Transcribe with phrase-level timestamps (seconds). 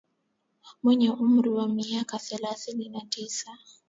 [0.83, 3.51] mwenye umri wa miaka thelathini na tisa